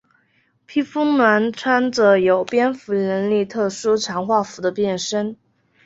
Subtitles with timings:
[0.65, 5.37] 披风男穿着有蝙蝠能力特殊强化服的变身。